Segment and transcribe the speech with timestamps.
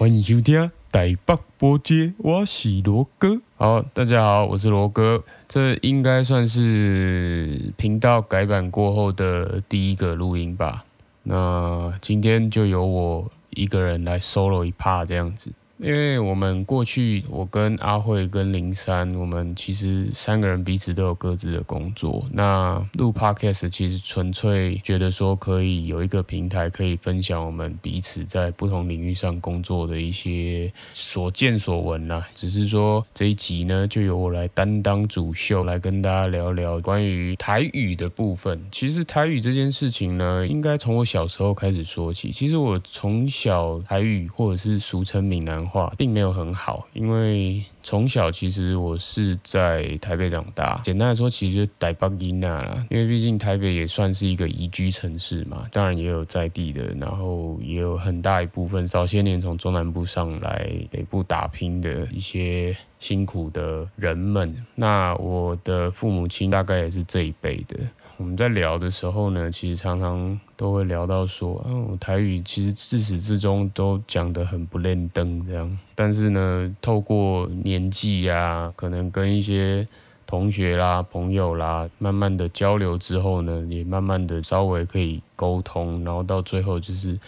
[0.00, 3.38] 欢迎收听台北播街，我是罗哥。
[3.58, 5.22] 好，大家好，我是罗哥。
[5.46, 10.86] 这应该算是频道改版过后的第一个录音吧。
[11.24, 15.52] 那今天就由我一个人来 solo 一 part 这样子。
[15.82, 22.22] 因为我们过去，我跟阿慧跟林珊，我们其实三个人彼此都有各自的工作。
[22.30, 32.28] 那录 podcast 其实纯粹觉得说可以有一个平台，可以分享我们彼此在不同领域上工作的一些所见所闻啦。
[32.34, 38.62] 只是说这一集呢，就由我来担当主秀，来跟大家聊聊关于台语的部分。
[38.70, 42.30] 其实台语这件事情呢，应该从我小时候开始说起。
[42.30, 45.69] 其实我从小台语或者是俗称闽南。
[45.70, 50.80] 话并没有很好，因为从小其实我是在台北长大。
[50.82, 55.64] 简单来说，其实就台北音啦，因为毕竟台北也算是一个宜居城市嘛。
[55.72, 64.54] 当然也有在地的，然后也有很大一部分早些年从中南部上来北部打拼的一些辛苦的人们。
[64.74, 67.78] 那我的父母亲大概也是这一辈的。
[68.16, 75.78] 我们在聊的时候呢，其实常常都会聊到说，嗯，台语其实自始至终都讲得很不练登这样。
[75.94, 79.88] 但是呢，透过年纪呀，可能跟一些
[80.26, 87.18] 同学啦、朋友啦，慢慢的交流之后呢，也慢慢的稍微可以沟通，然后到最后就是。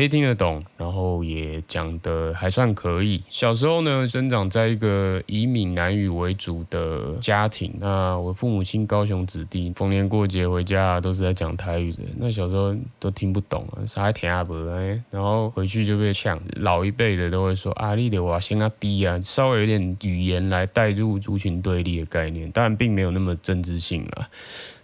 [0.00, 3.22] 诶，听得懂，然后也讲的还算可以。
[3.28, 7.70] 小时候呢，生长在一个以闽南语为主的家庭。
[7.78, 11.98] 那我父母亲高雄子弟，逢年过节回家都是在讲台语的。
[12.16, 16.40] 那小时候都听不懂啊，啥也听阿伯哎，然后回去就被呛。
[16.56, 24.26] 老一辈的都会说啊，你的话先啊低啊，稍微有点语言来带入族群对立的概念，当然并没有那么政治性啊。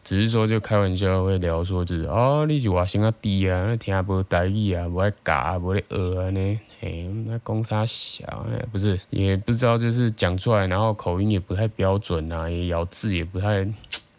[0.06, 13.66] 只是说，就开玩笑会聊说，就是哦，你是外省啊低啊，那听啊无台语啊，无爱教啊，无咧学啊呢，嘿，那讲啥小，不是，也不知道，就是讲出来，然后口音也不太标准啊，也咬字也不太。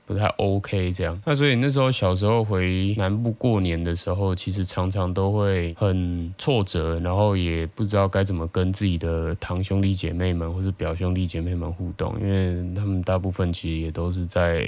[0.07, 14.65] 不太 OK 这样，那所以那时候小时候回南部过年的时候，其实常常都会很挫折，然后也不知道该怎么跟自己的堂兄弟姐妹们或是表兄弟姐妹们互动，因为他们大部分其实也都是在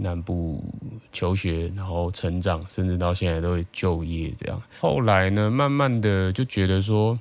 [0.00, 0.60] 南部
[1.12, 4.60] 求学，然后成长，甚至到现在都会就业这样。
[4.80, 7.16] 后来呢，慢慢的就觉得说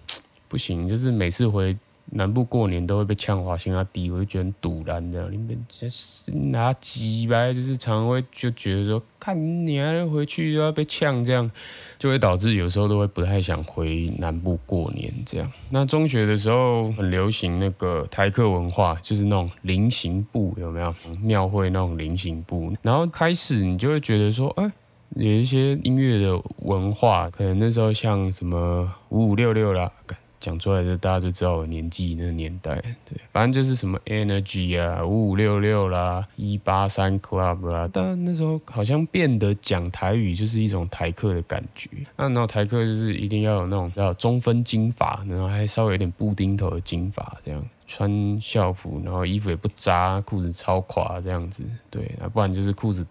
[0.48, 1.78] 不行，就是每次回。
[2.12, 11.50] 南部过年都会被呛华兴啊低，我就觉得很堵然这样，你们就是拿鸡呗，就是常会就觉得说，看你还回去又要被呛，这样
[11.98, 15.52] 就会导致有时候都会不太想回南部过年这样。
[15.70, 20.94] 那中学的时候很流行那个台客文化，就是那种菱形布有没有？
[21.22, 24.72] 庙会那种菱形布，然后开始你就会觉得说，哎，
[25.16, 29.92] 有一些音乐的文化，可能那时候像什么五五六六啦。
[30.40, 41.90] 讲出来就大家就知道我年纪那个年代，对，反正就是什么 Energy 啊、五五六六啦、一八三 Club 啦，但那时候好像变得讲台语就是一种台客的感觉。
[42.16, 53.06] 那然后台客就是一定要有那种叫中分金发，然后还稍微有点布丁头的金发，这样穿校服，然后衣服也不扎，裤子超垮这样子，对，那不然就是裤子。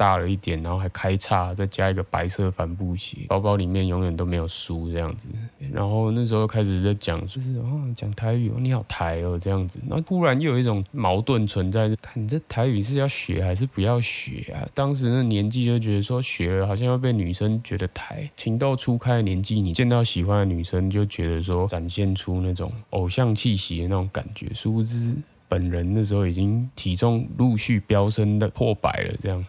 [0.00, 5.28] 大了一点，然后还开叉，再加一个白色帆布鞋，包包里面永远都没有书这样子。
[5.70, 9.78] 然后那时候开始在讲，就是哦讲台语哦，你好台哦这样子。
[9.86, 14.66] 然后突然又有一种矛盾存在，看你这台语是要学还是不要学啊？
[14.72, 24.48] 当时那年纪就觉得说学了好像要被女生觉得台，情窦初开的年纪，你见到喜欢的女生就觉得说展现出那种偶像气息的那种感觉。
[24.54, 25.14] 殊不知
[25.46, 29.44] 本人那时候已经体重陆续飙升的破百了，这样。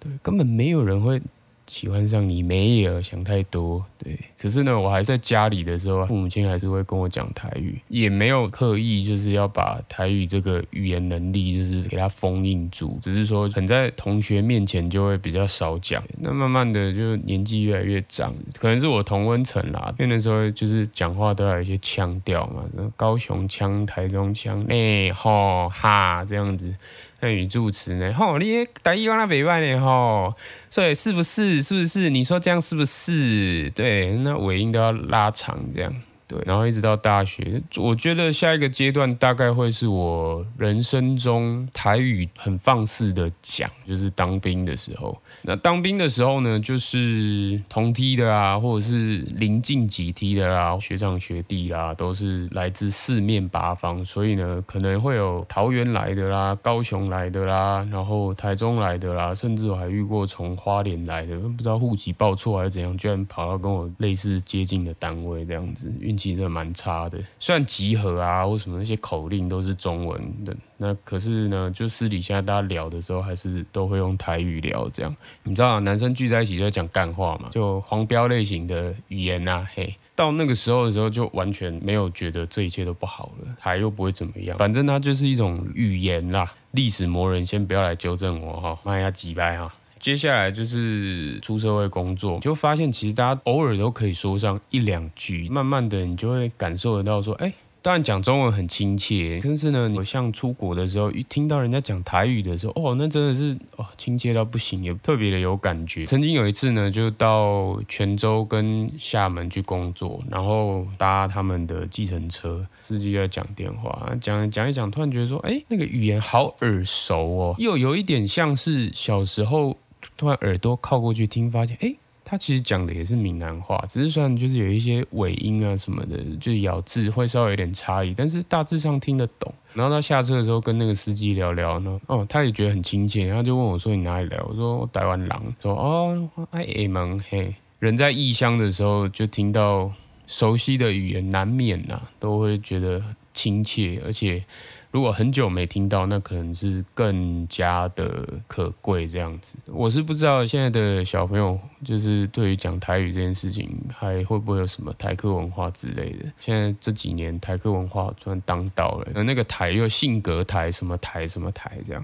[0.00, 1.20] 对，根本没有人会。
[1.68, 4.16] 喜欢上你没有想太多，对。
[4.38, 16.00] 可是呢，我还在家里的时候，父母亲还是会跟我讲台语，也没有刻意就是要把台语这个语言能力就是给它封印住，只是说很在同学面前就会比较少讲。
[16.20, 22.62] 那慢慢的就年纪越来越长，可能是我同温层啦，因为那时候就是讲话都要有一些腔调嘛，
[22.94, 26.72] 高雄腔、台中腔，哎吼哈这样子。
[27.20, 28.12] 那语助词呢？
[28.12, 29.80] 吼，你台语往那北外呢？
[29.80, 30.34] 吼。
[30.68, 31.62] 所以，是不是？
[31.62, 32.10] 是不是？
[32.10, 33.70] 你说这样是不是？
[33.70, 35.94] 对，那尾音都要拉长，这样。
[36.28, 45.16] 对，然后一直到大学，我觉得下一个阶段大概会是我人生中台语很放肆的讲，就是当兵的时候。
[45.42, 65.92] 那当兵的时候呢，就是同梯的啊，或者是临近几梯的啦，学长学弟啦，都是来自四面八方，所以呢，可能会有桃园来的啦，高雄来的啦，然后台中来的啦，甚至我还遇过从花莲来的，不知道户籍报错还是怎样，居然跑到跟我类似接近的单位这样子。
[66.16, 67.18] 运气真的蛮差的。
[67.38, 74.88] 虽然集合啊或什么那些口令都是中文的，那可是呢，就私底下大家聊的时候，还是都会用台语聊。
[74.88, 79.94] 这样，你知道，男生聚在一起就在讲干话嘛，就黄标类型的语言啊，嘿。
[80.14, 86.50] 到那个时候的时候，就完全没有觉得这一切都不好了，还又不会怎么样，反正它就是一种语言啦。
[86.70, 89.70] 历史魔人先不要来纠正我哈，慢下几拜哈。
[89.98, 97.52] 接下来就是出社会工作，就发现其实大家偶尔都可以说上一两句，慢慢的你就会感受得到说，哎。
[97.82, 106.04] 当然讲中文很亲切，但是呢，我像出国的时候，一听到人家讲台语的时候，哦，那真的是哦亲切到不行，也特别的有感觉。
[106.04, 119.76] 曾经有一次呢，就到泉州跟厦门去工作，然后搭他们的计程车，司机在讲电话，讲讲一讲，突然觉得说，哎，那个语言好耳熟哦，又有一点像是小时候
[120.16, 121.94] 突然耳朵靠过去听，发现，哎。
[122.28, 129.54] 他其实讲的也是闽南话，只是算就是有一些尾音啊什么的，就是咬字会稍微有点差异，但是大致上听得懂。
[129.74, 135.30] 然后他下车的时候跟那个司机聊聊呢，哦，他也觉得很亲切，然后就问我说：“你哪里来？”我说我：“台湾人。”
[135.62, 139.92] 说：“哦，哎，门嘿。”人在异乡的时候，就听到
[140.26, 143.00] 熟悉的语言，难免呐，都会觉得
[143.34, 144.44] 亲切，而且。
[144.92, 149.56] 如果很久没听到，那可能是更加的可贵这样子。
[149.66, 156.24] 我是不知道现在的小朋友，就是对于讲台语这件事情，还会不会有什么台客文化之类的。
[156.40, 162.02] 现在这几年台客文化突然当道了，那个台又性格台什么台什么台这样，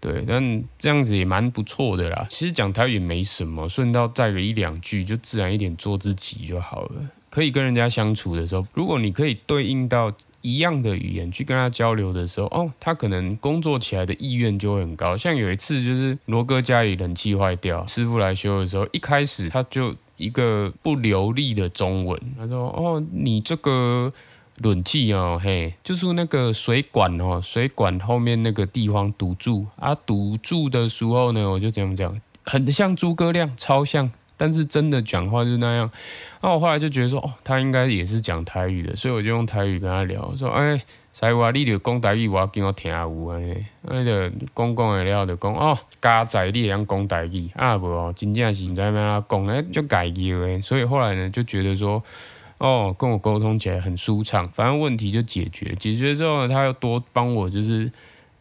[0.00, 2.26] 对，但这样子也蛮不错的啦。
[2.30, 7.10] 其实讲台语也没什么，顺道带个一两句，就自然一点做自己就好了。
[7.28, 10.10] 可以跟人家相处的时候，如果你可以对应到。
[10.42, 15.16] 一样的语言去跟他交流的时候，哦，他可能工作起来的意愿就会很高。
[15.16, 24.12] 像有一次，就是罗哥家里冷气坏掉，师傅来修的时候，一开始他就一个不流利的中文，他说：“哦，你这个
[24.62, 34.10] 冷气哦，嘿，就是那个水管哦，水管后面那个地方堵住啊，堵住的时候呢，我就这样讲，很像诸葛亮，超像。”
[34.40, 35.90] 但是真的讲话就那样，
[36.40, 40.80] 那我后来就觉得说，哦，他应该也是讲台语的，所以我就用台语跟他聊，说，哎，
[41.12, 52.02] 塞话你就讲台语，我要跟我听下有安尼，那就讲讲的了，就讲哦，家仔你也讲讲台语，啊不哦，真正是在那讲，哎，就改意诶，所以后来呢，就觉得说，
[52.56, 57.92] 哦，跟我沟通起来很舒畅，反正问题就解决，解决之后呢，他又多帮我就是。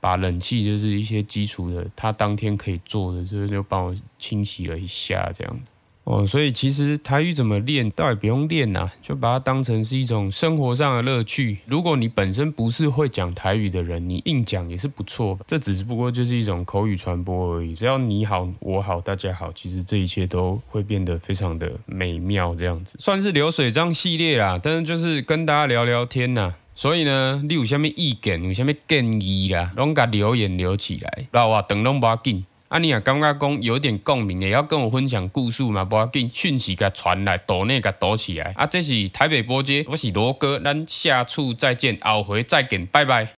[0.01, 5.73] 把冷气就是一些基础的，他当天可以做的，就是就帮我清洗了一下这样子。
[6.09, 11.59] 哦，所以其实台语怎么练，倒也不用练呐，就把它当成是一种生活上的乐趣。
[11.67, 15.37] 如果你本身不是会讲台语的人，你硬讲也是不错。
[15.45, 17.75] 这只是不过就是一种口语传播而已。
[17.75, 22.55] 只要你好，我好，大家好，其实这一切都会变得非常的美妙。
[22.55, 26.55] 这样子算是流水账系列啦，但是就是跟大家聊聊天呐。
[26.73, 32.45] 所以呢，你有啥物意见，有啥物建议啦，拢甲留言留起来，老啊，等拢无要紧。
[32.69, 38.53] 啊，你也感觉讲有点共鸣，也要跟我分享故事嘛，不要紧，讯息甲传来，岛内甲躲起来。
[38.55, 43.27] 啊，这是台北波街，我是罗哥，咱下次再见，后回再见，拜拜。